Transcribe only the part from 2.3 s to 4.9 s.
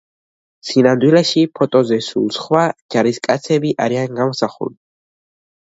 სხვა ჯარისკაცები არიან გამოსახულნი.